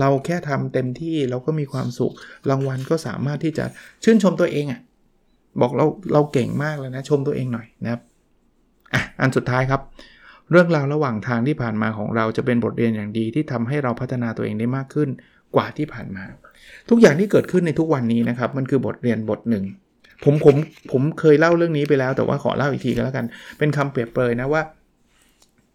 [0.00, 2.12] เราแค่ทำเต็มที่เราก็มีความสุข
[2.50, 3.64] รางวัลก็สามารถที่จะ
[4.04, 4.80] ชื่นชมตัวเองอะ่ะ
[5.60, 8.00] บอกเราเราเก่งมากแล้วนะชมตัวเองหน่อยนะครับ
[8.94, 9.80] อะอันสุดท้ายครับ
[10.50, 15.08] เรื่องราวระหว่างทางที่ผ่านมาของเราจะเป็นบทเรียนอย่างดีที่ทำให้เราพัฒนาตัวเองได้มากขึ้น
[15.56, 16.24] กว่าที่ผ่านมา
[16.90, 19.64] ทุกอย่างที่เกิดขึ้นในทุกวันนี้นะครับ มันคือบทเรียนบทหนึ่ง
[20.24, 20.56] ผมผม
[20.92, 23.26] ผมเคยเล่าเรื่องนี้ไปแล้ว แต่ว่าขอเล่าอีกทีก็แล้วกัน
[23.58, 24.62] เป็นคำเปรียบเปรยนะว่า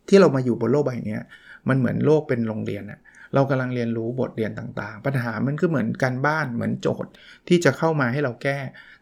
[0.08, 1.18] ที่เรามาอยู่บนโลกใบนี้
[1.70, 3.00] มันเหมือนโลกเป็นโรงเรียนอะ
[3.34, 7.12] เรากำลังเรียนรู้บทเรียนต่างๆ ปัญหามันก็เหมือนการบ้านเหมือนโจทย์
[7.48, 8.58] ที่จะเข้ามาให้เราแก้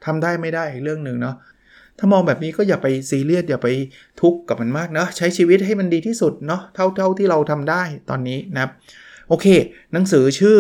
[0.06, 1.36] ทำได้ไม่ได้อีกเรื่องหนึ่งเนาะ
[1.98, 3.68] ถ้ามองแบบนี้ก็อย่าไปซีเรียสอย่าไป
[4.22, 8.72] ทุกข์กับมันมากเนาะใช้ชีวิตให้มันดีที่สุดเนาะเท่าเท่าที่เราทำได้ตอนนี้นะครับ
[9.30, 9.48] โอเค
[9.94, 10.58] หนังสือชื่อ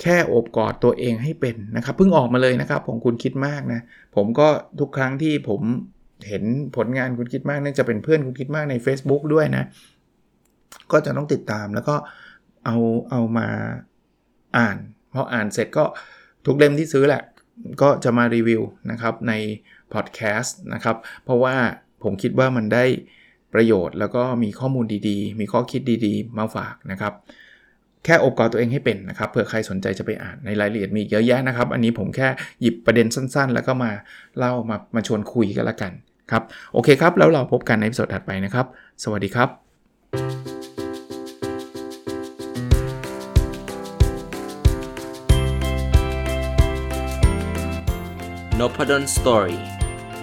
[0.00, 3.80] แค่อบกอดตัวเองให้เป็นนะครับเพิ่งออกมาเลยนะครับผมคุณคิดมากนะ
[4.16, 4.48] ผมก็
[4.80, 5.60] ทุกครั้งที่ผม
[6.28, 6.44] เห็น
[6.76, 9.64] ผลงานคุณคิดมากนั่นจะเป็นเพื่อนคุณคิดมากใน Facebook ด้วยนะ
[10.92, 11.96] ก็จะต้องติดตามแล้วก็
[12.64, 12.76] เอา
[13.10, 13.48] เอามา
[14.58, 14.76] อ่าน
[15.14, 15.84] พออ่านเสร็จก็
[16.46, 17.22] ทุกเล่มที่ซื้อแหละ
[17.82, 19.32] ก็จะมารีวิวนะครับใน
[19.92, 21.54] พอดแคสต์นะครับ เพราะว่า
[22.02, 22.84] ผมคิดว่ามันได้
[23.54, 27.12] ประโยชน์แล้วก็มีข้อมูลดีๆ มีข้อคิดดีๆ มาฝากนะครับ
[28.04, 32.28] แค่อบค์กรตัวเองให้เป็นนะครับเผื่อใครสนใจจะไปอ่านในรายละเอียดมีเยอะแยะนะครับ อันนี้ผมแค่
[32.60, 33.90] หยิบประเด็นสั้นๆ แล้วก็มา
[34.38, 35.92] เล่ามามาชวนคุยกันละกัน
[36.30, 38.66] ครับโอเคครับ แล้วเราพบกันในสดถัดไปนะครับ
[39.02, 39.48] สวัสดีครับ
[48.60, 49.58] n o p a d o n Story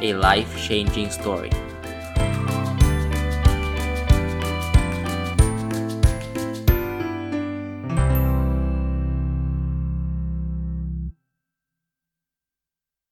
[0.07, 1.51] a life changing story